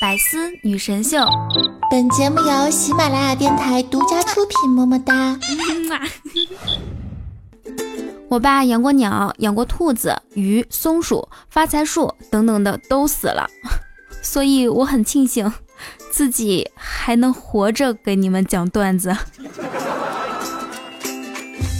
[0.00, 1.24] 百思女神秀，
[1.88, 5.38] 本节目由喜马拉雅电台独家出品，么么哒。
[8.28, 13.48] 我爸养过鸟，养过兔子、鱼、松鼠、发财树等等的都死了，
[14.20, 15.52] 所以我很庆幸
[16.10, 19.16] 自己还能活着给你们讲段子。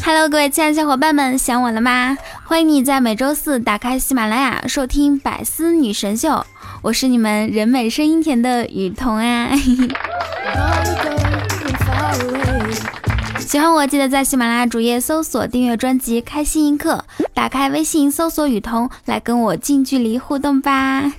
[0.05, 2.17] Hello，各位亲爱的小伙伴们，想我了吗？
[2.45, 6.29] 欢迎你在每周四打开喜马拉雅收听《百思女神秀》，
[6.85, 9.49] 我是你们人美声音甜的雨桐啊。
[13.41, 21.11] 喜欢我记得在喜马拉雅主页搜索订阅专辑《开心一刻》，打开微信搜索雨桐来跟我近距离互动吧。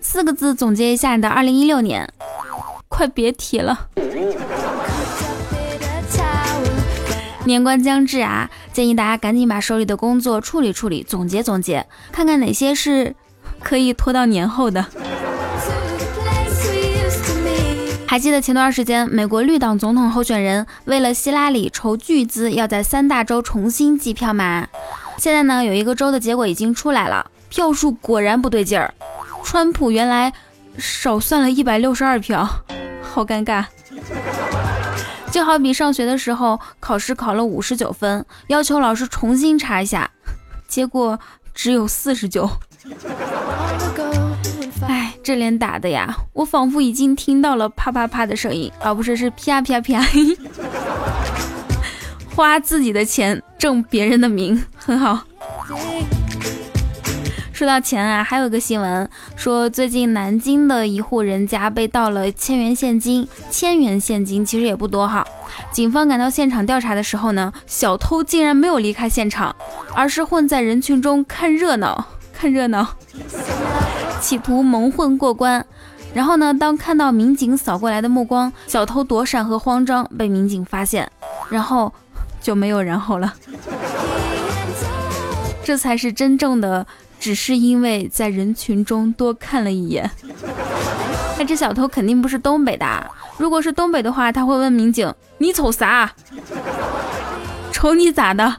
[0.00, 2.08] 四个字总结一下你的二零一六年，
[2.86, 3.88] 快别提了。
[7.44, 13.14] 年关将至啊，建议大家赶紧把手里的工作处理处理，总结总结，看看哪些是
[13.62, 14.84] 可以拖到年后的。
[18.06, 24.68] 还记得前段时间，美国绿党总统候选人为了希拉里筹巨资，要在三大州重新计票吗？
[25.16, 28.92] 现在呢，有一个州的结果已经出来了，票数果然不对劲儿，
[29.42, 30.32] 川普原来
[30.76, 32.46] 少算了一百六十二票，
[33.02, 33.64] 好尴尬。
[35.32, 40.08] 就好比上学的时候，考试考了五十九分，要求老师重新查一下，
[40.68, 41.18] 结果
[41.54, 42.48] 只有四十九。
[44.86, 50.04] 哎，这脸打的呀，我仿佛已经听到了啪啪啪的声音，而不是是啪啪啪。
[52.36, 55.18] 花自己的钱挣别人的名，很好。
[57.62, 65.24] 说到钱啊，还有一个新闻说，最近南京的一户人家被盗了千元现金，千元现金其实也不多哈。
[65.70, 69.54] 警方赶到现场调查的时候呢，小偷竟然没有离开现场，
[69.94, 72.84] 而是混在人群中看热闹，看热闹，
[74.20, 75.64] 企图蒙混过关。
[76.12, 81.08] 然后呢，当看到民警扫过来的目光，小偷躲闪和慌张被民警发现，
[81.48, 81.92] 然后
[82.40, 83.32] 就没有然后了。
[85.62, 86.84] 这才是真正的。
[87.22, 90.10] 只是因为在人群中多看了一眼，
[91.38, 92.84] 那这小偷肯定不是东北的。
[93.38, 96.12] 如果是东北的话，他会问民警：“你瞅啥？
[97.70, 98.56] 瞅你咋的？”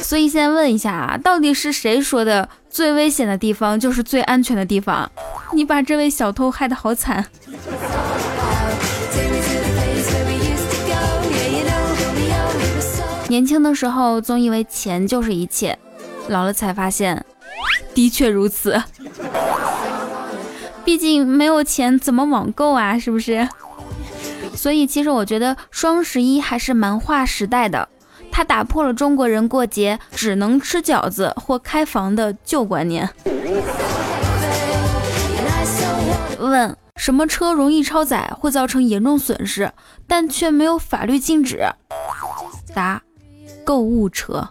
[0.00, 5.10] 所以先问一下啊，到底是谁说的最危险的地方就是最安全的地方？
[5.52, 7.26] 你把这位小偷害得好惨。
[13.28, 15.78] 年轻的时候总以为钱就是一切。
[16.28, 17.24] 老了才发现，
[17.94, 18.82] 的确如此。
[20.84, 22.98] 毕竟没有钱怎么网购啊？
[22.98, 23.48] 是不是？
[24.54, 27.88] 所以其实我觉得双十一还是蛮划时代的，
[28.30, 33.08] 它打破了中国人过节只能吃饺子或开房的旧观念。
[36.38, 39.70] 问：什么车容易超载，会造成严重损失，
[40.06, 41.60] 但却没有法律禁止？
[42.74, 43.02] 答：
[43.64, 44.48] 购物车。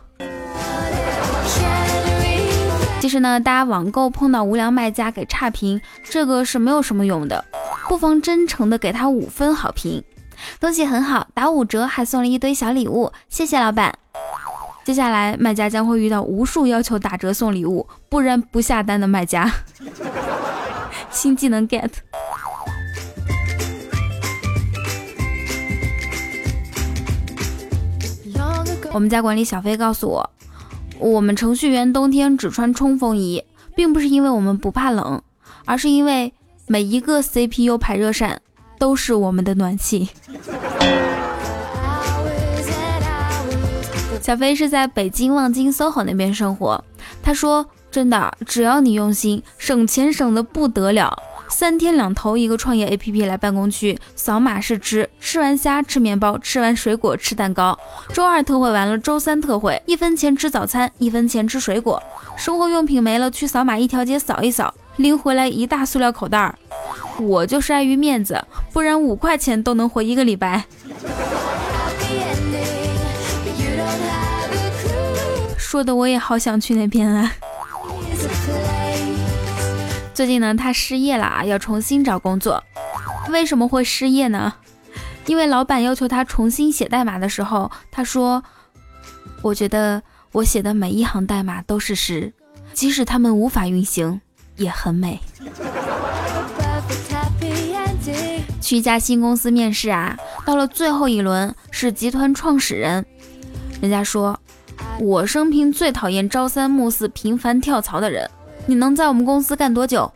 [3.05, 7.45] 其实呢，大家网购碰到无良卖家给差评，这个是没有什么用的，
[7.87, 10.03] 不妨真诚的给他五分好评，
[10.59, 13.93] 东西很好，打五折，还送了一堆小礼物，谢谢老板。
[14.83, 19.53] 接下来卖家将会遇到无数要求打折送礼物，不然不下单的卖家。
[21.11, 21.91] 新技能 get。
[28.91, 30.27] 我们家管理小飞告诉我。
[30.99, 33.43] 我们程序员冬天只穿冲锋衣，
[33.75, 35.21] 并不是因为我们不怕冷，
[35.65, 36.33] 而是因为
[36.67, 38.41] 每一个 CPU 排热扇
[38.79, 40.09] 都是我们的暖气。
[44.21, 46.83] 小飞是在北京望京 SOHO 那边生活，
[47.21, 51.15] 他说：“真的，只要你用心，省钱省得不得了。”
[51.57, 57.79] 三天两头一个创业 APP 来办公区扫码试吃，吃完虾吃面包，吃完水果吃蛋糕。
[58.11, 62.03] 周二特惠完了，周三特惠，一分钱吃早餐，一分钱吃水果。
[62.35, 66.53] 生活用品没了，去扫码一条街扫一扫，拎回来一大塑料口袋儿。
[67.19, 68.43] 我就是碍于面子，
[68.73, 70.65] 不然五块钱都能活一个礼拜。
[75.57, 77.31] 说的我也好想去那边啊。
[80.15, 82.63] 最近呢，他失业了啊，要重新找工作。
[83.29, 84.53] 为什么会失业呢？
[85.25, 88.41] 因为老板要求他重新写代码的时候，他说
[89.43, 90.01] ：“我觉得
[90.31, 92.31] 我写的每一行代码都是诗，
[92.71, 94.21] 即使他们无法运行，
[94.55, 95.19] 也很美。”
[98.61, 103.05] 去一家新公司面试啊，到了最后一轮是集团创始人，
[103.81, 104.39] 人家说
[105.01, 108.31] ：“我生平最讨厌朝三暮四、频繁跳槽的人。
[108.67, 110.11] 你能在我们公司干多久？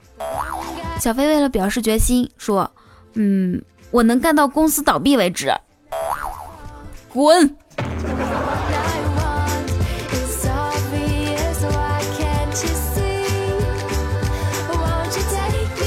[1.00, 2.69] 小飞为了表示决心，说
[3.13, 3.62] ：“嗯，
[3.92, 5.54] 我能干到公司倒闭为止。”
[7.13, 7.56] 滚！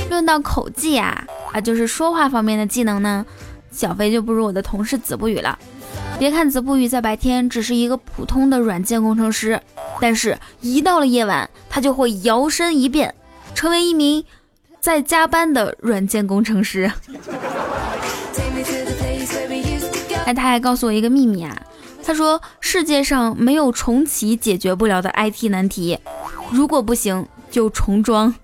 [0.08, 3.26] 论到口技啊啊，就是说话方面的技能呢，
[3.70, 5.58] 小飞就不如我的同事子不语了。
[6.18, 9.60] 别看子不语在白天只是一个普通的软件工程师，
[10.00, 13.14] 但是一到了夜晚，他就会摇身一变，
[13.54, 14.22] 成为一名
[14.78, 16.92] 在加班的软件工程师。
[20.26, 21.56] 哎，他还告诉我一个秘密啊，
[22.04, 25.98] 他说世界上没有重启解决不了的 IT 难题，
[26.50, 28.34] 如果不行就重装。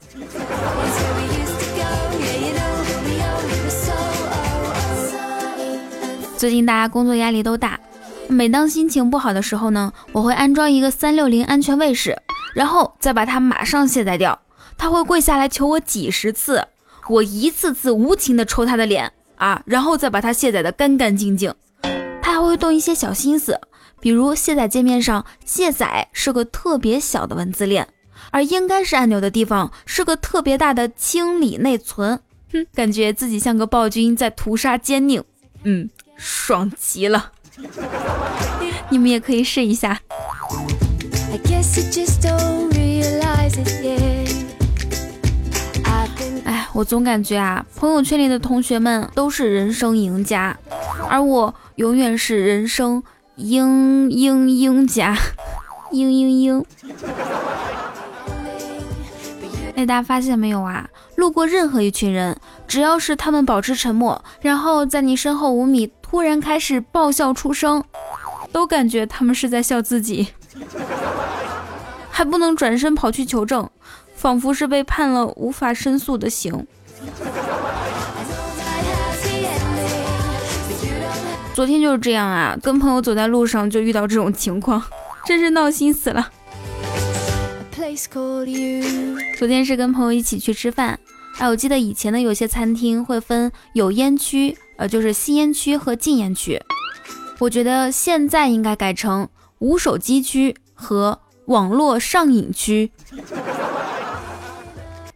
[6.38, 7.78] 最近大家工作压力都大，
[8.26, 12.16] 每当心情不好的时候呢，我会安装一个三六零安全卫士，
[12.58, 14.36] 然后再把它马上卸载掉。
[14.76, 16.66] 他会跪下来求我几十次，
[17.08, 21.54] 我一次次无情的抽他的脸啊，然后再把它卸载的干干净净。
[22.20, 23.60] 他还会动一些小心思，
[24.00, 27.86] 比如卸载界面上卸载是个特别小的文字链，
[28.32, 32.18] 而应该是按钮的地方是个特别大的清理内存。
[32.52, 35.22] 哼，感觉自己像个暴君在屠杀奸佞。
[35.62, 35.88] 嗯。
[36.16, 37.30] 爽极了，
[38.90, 40.00] 你们也可以试一下。
[46.44, 50.56] 哎，我总感觉啊，朋友圈里的同学们都是人生赢家，
[51.08, 53.02] 而我永远是人生
[53.36, 55.14] 嘤嘤嘤家，
[55.92, 56.64] 嘤嘤嘤。
[59.76, 60.88] 哎，大家发现没有啊？
[61.16, 62.36] 路过任何一群人，
[62.66, 65.92] 只要是他们保持沉默，然后在你身后五米。
[66.10, 67.84] 突然开始爆笑出声，
[68.50, 70.28] 都感觉他们是在笑自己，
[72.10, 73.68] 还不能转身跑去求证，
[74.14, 76.66] 仿佛是被判了无法申诉的刑。
[81.54, 84.82] 昨天就是这样啊，跟朋友走在路上就遇到这种情况，
[85.26, 86.30] 真是闹心死了。
[89.36, 90.98] 昨天是跟朋友一起去吃饭，
[91.38, 94.56] 哎，我记得以前的有些餐厅会分有烟区。
[94.76, 96.62] 呃，就是吸烟区和禁烟区，
[97.40, 99.28] 我觉得现在应该改成
[99.58, 102.90] 无手机区和网络上瘾区。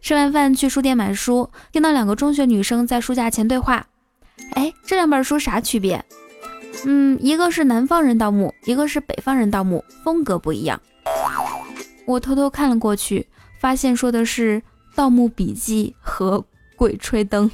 [0.01, 3.87] 吃完饭去书店买书，听到两个中学女生在书架前对话。
[4.53, 6.03] 哎，这两本书啥区别？
[6.85, 10.81] 嗯，一个是南方人盗墓，一个是北方人盗墓，风格不一样。
[12.05, 13.27] 我偷偷看了过去，
[13.61, 14.59] 发现说的是
[14.93, 16.39] 《盗墓笔记》和
[16.75, 17.49] 《鬼吹灯》。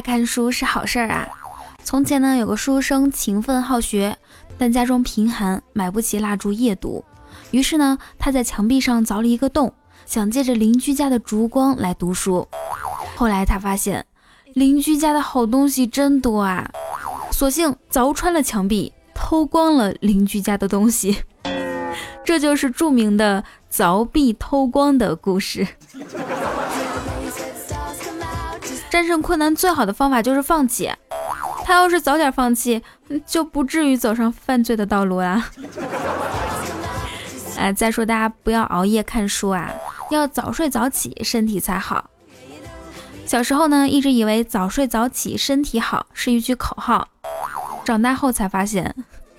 [0.00, 1.28] 看书是好事儿啊！
[1.82, 4.16] 从前呢，有个书生勤奋好学，
[4.56, 7.04] 但家中贫寒，买不起蜡烛夜读。
[7.50, 9.72] 于是呢，他在墙壁上凿了一个洞，
[10.06, 12.46] 想借着邻居家的烛光来读书。
[13.16, 14.06] 后来他发现
[14.54, 16.70] 邻居家的好东西真多啊，
[17.30, 21.22] 索性凿穿了墙壁，偷光了邻居家的东西。
[22.24, 23.42] 这就是著名的
[23.72, 25.66] 凿壁偷光的故事。
[28.90, 30.92] 战胜困难最好的方法就是放弃。
[31.64, 32.82] 他要是早点放弃，
[33.24, 35.48] 就不至于走上犯罪的道路啊！
[37.56, 39.70] 哎，再说大家不要熬夜看书啊，
[40.10, 42.10] 要早睡早起，身体才好。
[43.26, 47.06] 小时候呢，一直以为早睡早起身体好是一句口号，
[47.84, 48.92] 长大后才发现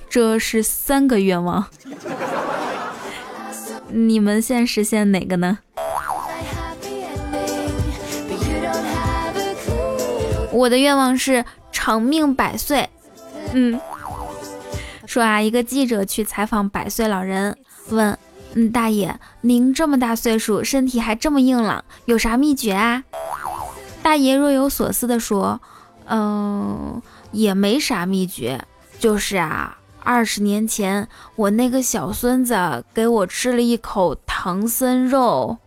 [0.09, 1.67] 这是三个愿望。
[3.89, 5.59] 你们现实现哪个呢？
[10.51, 12.89] 我的愿望是长命百岁。
[13.53, 13.79] 嗯，
[15.05, 17.57] 说啊，一个记者去采访百岁老人，
[17.89, 18.17] 问
[18.53, 23.03] ：“嗯，大爷，您这么大岁数，身体还这么硬朗，有啥秘诀啊？”
[24.03, 25.59] 大爷若有所思地说
[26.07, 28.63] ：“嗯，也没啥秘诀，
[28.99, 35.57] 就是啊，二十年前我那个小孙子给我吃了一口唐僧肉。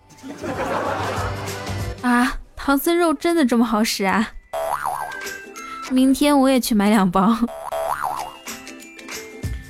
[2.03, 4.31] 啊，唐僧肉真的这么好使啊？”
[5.91, 7.37] 明天我也去买两包。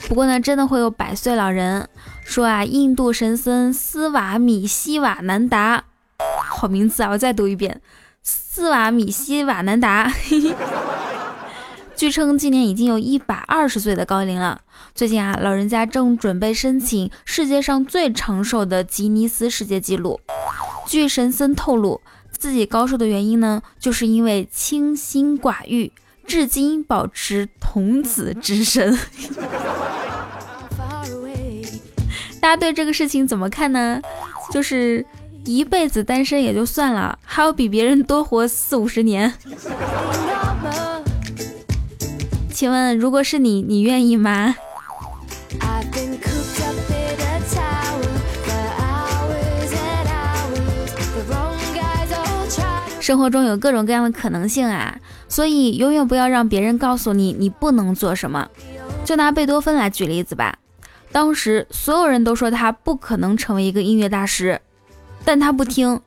[0.08, 1.88] 不过呢，真的会有百岁老人
[2.24, 5.84] 说啊，印度神僧斯瓦米西瓦南达，
[6.48, 7.10] 好名字啊！
[7.10, 7.80] 我再读一遍，
[8.22, 10.12] 斯瓦米西瓦南达。
[11.96, 14.60] 据称今年已经有一百二十岁的高龄了。
[14.94, 20.20] 最近啊，老人家正准备申请世界上最长寿的吉尼斯世界纪录。
[20.86, 22.00] 据神僧透露。
[22.36, 25.90] 自己高寿的原因呢，就是因为清心寡欲，
[26.26, 28.98] 至今保持童子之身。
[32.40, 34.00] 大家对这个事情怎么看呢？
[34.52, 35.04] 就是
[35.44, 39.32] 一辈子单身也就算了，还要比别人多活四五十年。
[42.52, 44.54] 请问，如果是你，你愿意吗？
[53.00, 54.96] 生活中有各种各样的可能性啊，
[55.34, 58.48] 所以永远不要让别人告诉你你不能做什么。
[59.04, 60.56] 就拿贝多芬来举例子吧，
[61.10, 64.60] 当时所有人都说他不可能成为一个音乐大师，
[65.24, 66.00] 但他不听，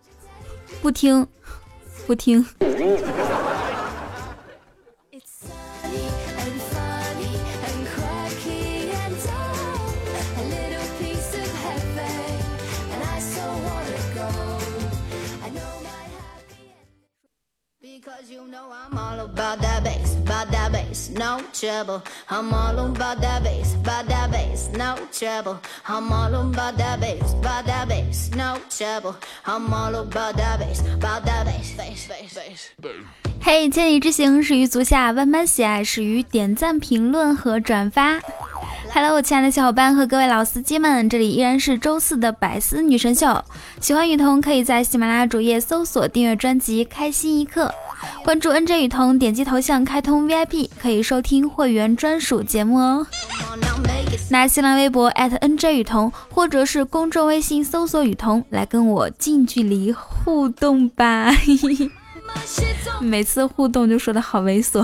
[0.82, 1.28] 不听，
[2.06, 2.46] 不听。
[33.42, 38.20] 嘿，千里之行始于足下，万般喜爱始于点赞、评论和转发。
[39.00, 43.44] Hello，我亲爱的小伙伴和各位老司机们，这里依然是周四的百思女神秀。
[43.80, 47.72] 喜欢雨桐，可以在喜马拉雅主页搜索订阅专辑《开心一刻》。
[48.26, 53.06] 关注 NJ 雨桐，点击头像开通 VIP，可以收听会员专属节目哦。
[54.32, 61.32] 那新浪微博 @NJ 雨桐，或者是公众微信搜索雨桐，来跟我近距离互动吧。
[63.00, 64.84] 每次互动就说的好猥琐。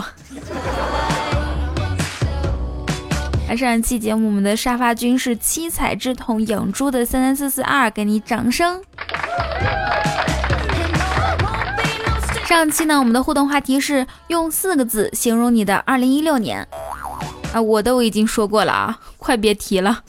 [3.56, 8.82] 上一期节目，我们的沙发君是七彩之瞳养猪的三三四四二，给你掌声。
[12.46, 16.68] 上期呢，我们的互动话题是用四个字形容你的二零一六年
[17.52, 20.02] 啊，我都已经说过了啊，快别提了，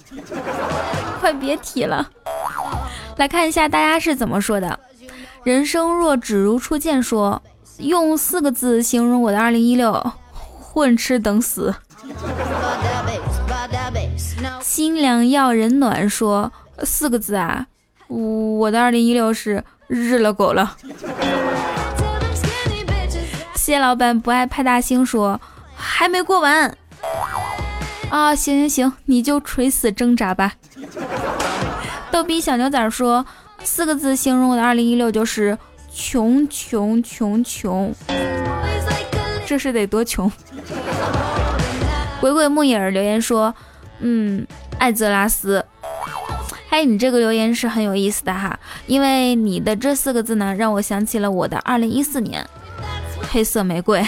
[1.20, 2.10] 快别提了。
[3.16, 4.78] 来看一下大家是怎么说的。
[5.42, 7.42] 人生若只如初见，说
[7.78, 11.74] 用四个字形容我的二零一六，混吃等死。
[14.74, 16.52] 心凉要人暖，说
[16.82, 17.68] 四个字啊，
[18.08, 20.76] 我的二零一六是日了狗了。
[23.54, 25.40] 谢老板不爱派大星说
[25.76, 26.76] 还没过完
[28.10, 28.34] 啊！
[28.34, 30.54] 行行行，你就垂死挣扎吧。
[32.10, 33.24] 逗比小牛仔说
[33.62, 35.56] 四个字形容我的二零一六就是
[35.94, 37.94] 穷穷穷穷，
[39.46, 40.28] 这是得多穷？
[42.20, 43.54] 鬼鬼木影留言说
[44.00, 44.44] 嗯，
[44.78, 45.64] 艾泽拉斯。
[46.70, 52.44] 哎，你这个留言是很有意思的哈，因为你的这四个字呢，让我想起了我的二零一四年。
[53.30, 54.02] 黑色玫瑰。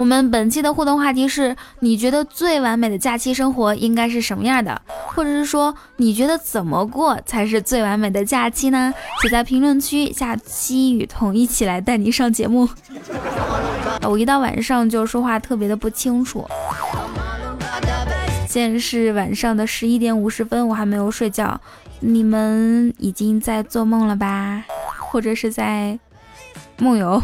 [0.00, 4.82] 我们本期的互动话题是：你觉得最完美的假期生活应该是什么样的？
[5.14, 8.92] 或者是说，你觉得怎么过才是最完美的假期呢？
[9.20, 12.68] 写在评论区，下期雨桐一起来带你上节目。
[14.02, 16.44] 我一到晚上就说话特别的不清楚。
[18.52, 21.58] 现在是晚上的十一点五十分，我还没有睡觉，
[22.00, 24.62] 你们已经在做梦了吧？
[24.98, 25.98] 或者是在
[26.76, 27.18] 梦游。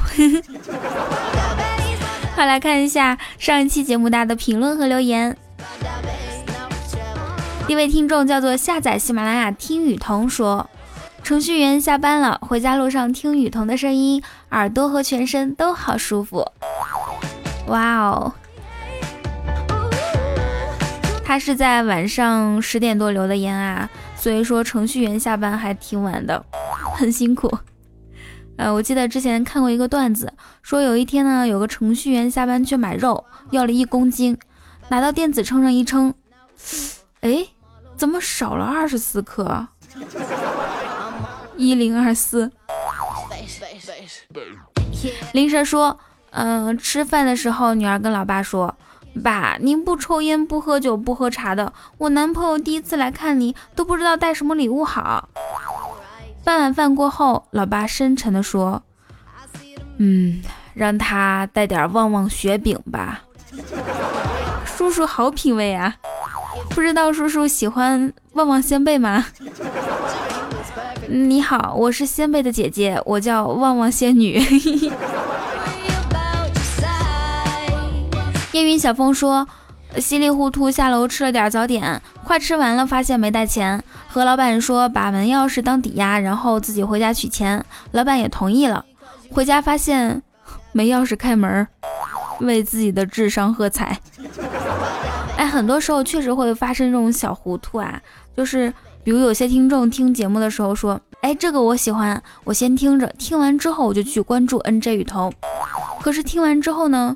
[2.34, 5.36] 快来看一下上一期节目大家的评论和留言。
[7.66, 10.70] 一位听众叫做下载喜马拉雅听雨桐说
[11.22, 16.50] ：“程序员下班了，回家路上听雨桐的声音，耳朵和全身都好舒服。”
[17.68, 18.32] 哇哦！
[21.28, 26.42] 他是在晚上十点多留的言啊，所以说程序员下班还挺晚的，
[26.96, 27.54] 很辛苦。
[28.56, 30.32] 呃，我记得之前看过一个段子，
[30.62, 34.38] 说有一天呢，有个程序员下班去买肉，要了一公斤，
[34.88, 36.14] 拿到电子秤上一称，
[37.20, 37.46] 哎，
[37.94, 39.68] 怎么少了二十四克？
[41.58, 42.50] 一零二四。
[45.34, 48.74] 林婶说，嗯，吃饭的时候，女儿跟老爸说，
[49.18, 55.28] 爸，您不抽烟，不喝酒，不喝茶的，我男朋友第一次来看你，都不知道带什么礼物好。
[56.44, 58.82] 饭晚饭过后，老爸深沉地说
[59.98, 60.40] ：“嗯，
[60.72, 63.22] 让他带点旺旺雪饼吧。”
[64.64, 65.96] 叔叔好品味啊！
[66.70, 69.26] 不知道叔叔喜欢旺旺仙贝吗？
[71.08, 74.38] 你好，我是仙贝的姐姐，我叫旺旺仙女。
[78.52, 79.46] 烟云小风说
[80.00, 87.62] ：“稀里糊涂下楼吃了点早点，快吃完了发现没带钱，和老板说把门钥匙当抵押，然后自己回家取钱，
[87.92, 88.82] 老板也同意了。
[89.30, 90.22] 回家发现
[90.72, 91.68] 没钥匙开门，
[92.40, 94.00] 为自己的智商喝彩。
[95.36, 98.00] 哎，很多时候确实会发生这种小糊涂啊，
[98.34, 98.72] 就是
[99.04, 105.30] 比如有些听众听节目的时候说，哎，这个我喜欢，我先听着，听完之后我就去关注 NJ 雨桐，
[106.00, 107.14] 可是听完之后呢？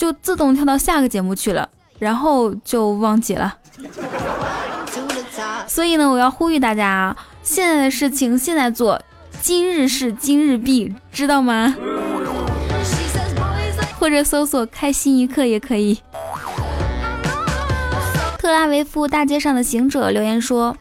[0.00, 3.58] 就自动跳到下个节目去了，然后就忘记了。
[5.68, 8.98] 所以呢，我要呼吁大家啊，现在的事情现在做，
[9.42, 11.76] 今日事今日毕，知道吗？
[13.98, 16.00] 或者搜索“开心一刻”也可以。
[18.38, 20.74] 特拉维夫大街上的行者留言说。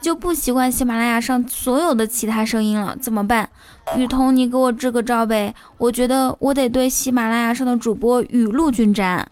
[0.00, 3.48] 就不习惯喜马拉雅上所有的其他声音了，怎么办？
[3.96, 5.54] 雨桐，你给我支个招呗！
[5.76, 9.28] 我觉得我得对喜马拉雅上的主播雨露均沾。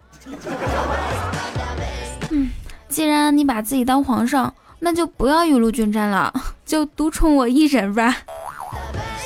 [2.30, 2.50] 嗯，
[2.88, 6.32] 既然你把自己当皇上，那就不要雨露均沾了，
[6.64, 8.16] 就独宠我一人吧，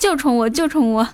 [0.01, 1.09] 就宠我，就宠我。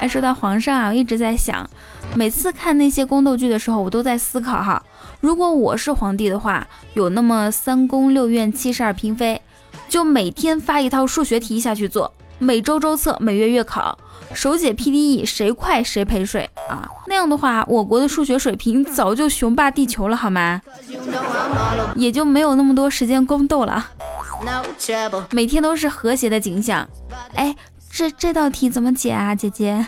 [0.00, 1.68] 哎，说到皇上啊，我一直在想，
[2.14, 4.82] 每次看那些宫斗剧的时候，我都在思考哈。
[5.26, 6.64] 如果我是皇帝的话，
[6.94, 9.42] 有那么三宫六院七十二嫔妃，
[9.88, 13.98] 就每天发一套数学题下去做，每周周测，每月月考，
[14.32, 16.88] 手写 PDE，谁快谁陪睡啊！
[17.08, 20.62] 那样的话，我国的数学水平早就雄霸地球了，好吗？
[21.96, 23.84] 也就没有那么多时间宫斗了，
[25.32, 26.88] 每天都是和谐的景象。
[27.34, 27.56] 哎，
[27.90, 29.84] 这这道题怎么解啊，姐姐？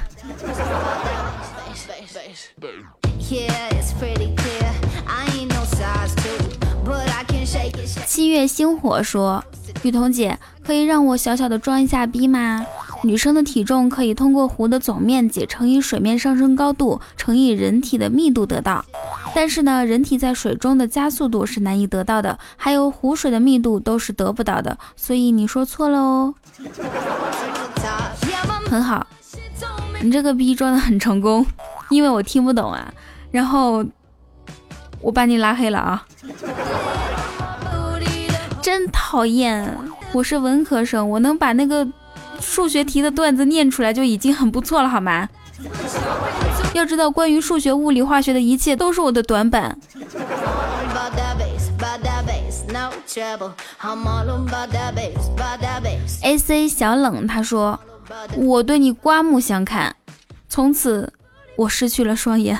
[8.07, 9.43] 七月星火说
[9.83, 12.67] ：“雨桐姐，可以让我小小的装一下逼吗？
[13.02, 18.85] 女生的体重可以通过湖的总面积乘以水面上升高度乘以人体的密度得到，
[19.35, 26.35] 但是呢，人体在水中的加速度是难以得到的，还有湖水的密度都是得不到的，所以你说错了哦。
[28.69, 29.07] 很好，
[30.02, 31.47] 你这个逼装的很成功，
[31.88, 32.93] 因为我听不懂啊，
[33.31, 33.83] 然后
[35.00, 36.05] 我把你拉黑了啊。”
[38.68, 39.66] 真讨厌！
[40.12, 41.88] 我是文科生，我能把那个
[42.38, 45.26] 数学题的段子念出来就已经很不错了，好吗？
[46.74, 49.78] 要知道，关于数学、物理、化学的一切都是我的短板。
[56.22, 57.81] A C 小冷他说
[58.37, 59.96] ：“我对你刮目相看，
[60.46, 61.11] 从此
[61.57, 62.59] 我失去了双眼。”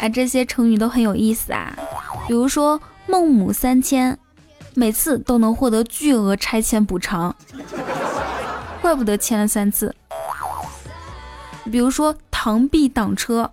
[0.00, 1.76] 哎，这些成语都很有意思啊。
[2.26, 4.18] 比如说孟母三迁，
[4.74, 7.34] 每次都能获得巨额拆迁补偿，
[8.82, 9.94] 怪不得签了三次。
[11.70, 13.50] 比如说螳臂挡车，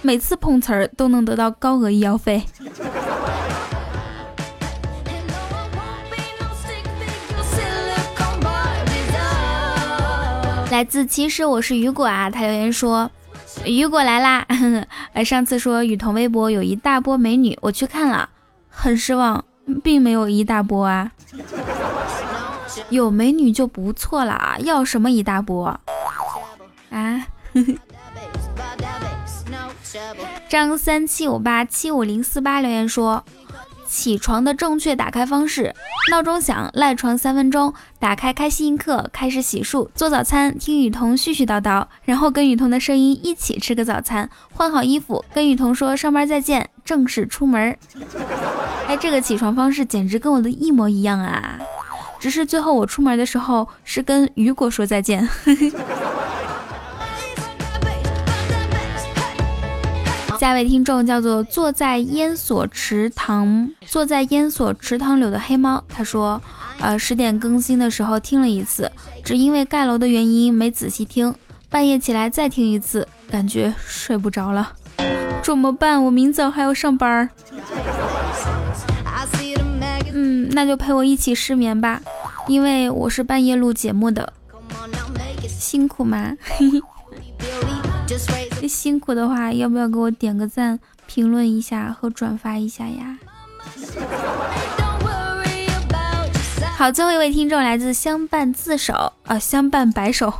[0.00, 2.42] 每次碰瓷儿都能得到高额医药费。
[10.70, 13.10] 来自其实我是雨果啊，他留言说。
[13.64, 14.46] 雨果来啦！
[15.12, 18.28] 呃， 上次说雨桐微博有一大波美女，我去看了，
[18.68, 19.44] 很失望，
[19.82, 21.12] 并没有一大波啊。
[22.88, 25.78] 有美女就不错了，要什么一大波
[26.90, 27.26] 啊？
[30.48, 33.24] 张三七五八七五零四八留言说。
[33.92, 35.74] 起床的正确打开方式：
[36.10, 47.76] 闹钟响，赖床三分钟，打开开心一刻，开始洗漱，做早餐，听雨桐絮絮叨叨，然后跟雨桐的声音一起吃个早餐，换好衣服，跟雨桐说上班再见，正式出门。
[48.88, 51.58] 哎，这个起床方式简直跟我的一模一样啊！
[52.18, 55.28] 只是最后我出门的时候是跟雨果说再见。
[60.42, 65.84] 下位听众叫做坐在烟锁池塘，坐在烟锁池塘柳的黑猫。
[65.88, 66.42] 他说，
[66.80, 68.90] 呃，十点更新的时候听了一次，
[69.22, 71.32] 只因为盖楼的原因没仔细听，
[71.70, 74.72] 半夜起来再听一次，感觉睡不着了，
[75.44, 76.04] 怎么办？
[76.04, 77.30] 我明早还要上班。
[80.12, 82.02] 嗯，那就陪我一起失眠吧，
[82.48, 84.32] 因为我是半夜录节目的，
[85.46, 86.32] 辛苦吗？
[88.68, 93.18] 辛苦的话，要不要给我点个赞、评论一下和转发一下呀？
[96.76, 100.32] 好，最后一位听众来自相伴自首啊，相伴白首。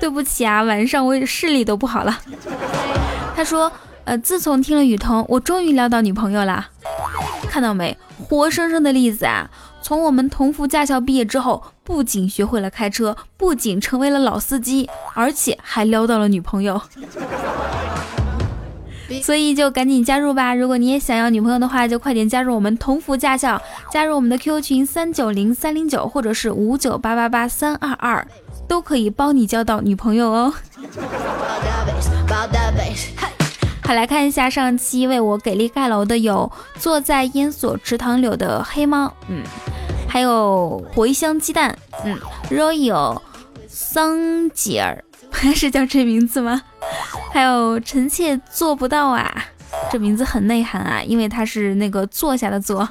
[0.00, 2.18] 对不起啊，晚上我视力都不好了。
[3.36, 3.70] 他说，
[4.04, 6.68] 呃，自从听了雨桐，我终于撩到女朋友了。
[7.48, 9.48] 看到没，活生生的例子啊！
[9.84, 16.80] 从我们同福驾校毕业之后，不仅学会了开车，不仅成为了老司机，而且还撩到了女朋友。
[19.22, 20.54] 所以就赶紧加入吧！
[20.54, 23.60] 如果你也想要女朋友的话，就快点加入我们同福驾校，
[23.92, 28.26] 加入我们的 QQ 群三九零三零九或者是五九八八八三二二，
[28.66, 30.54] 都可以帮你交到女朋友哦。
[33.82, 39.42] 好，来看一下上期为我给力盖楼的有坐在烟锁池塘柳的黑猫，嗯，
[40.14, 42.16] 还有茴香鸡蛋，嗯
[42.48, 43.20] ，Royal
[43.66, 45.02] 桑吉尔，
[45.56, 46.62] 是叫这名字吗？
[47.32, 49.44] 还有臣妾做不到啊，
[49.90, 52.88] 这名字很内涵啊，因为它是那个坐下的坐。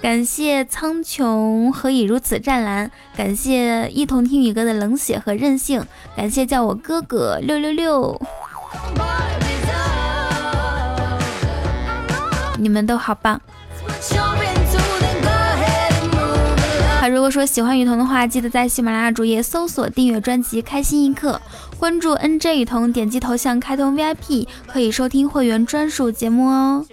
[0.00, 8.20] 感谢苍穹何以如此湛蓝，感谢一同听雨哥的冷血和任性，感谢叫我哥哥六六六。
[12.58, 13.40] 你们都好棒！
[17.02, 21.40] 好，如果说喜欢雨桐的话，记得在喜马拉雅主页搜索订阅专辑《开心一刻》，
[21.76, 26.86] 关注 NJ 雨桐，点击头像开通 VIP，可以收听会员专属节目哦。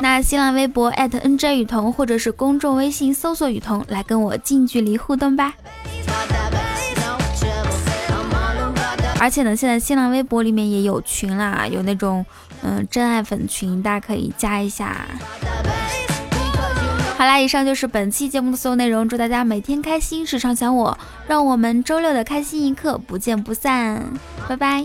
[0.00, 5.54] 那新浪微博 @NJ 雨桐，或者是公众微信搜索雨桐，来跟我近距离互动吧。
[9.20, 12.26] 而且呢，现在新浪微博里面也有群啦，有那种
[12.62, 15.06] 嗯真爱粉群，大家可以加一下。
[17.22, 24.02] 好啦，以上就是本期节目的所有内容，祝大家每天开心，时常想我，让我们周六的开心一刻不见不散，
[24.48, 24.84] 拜拜。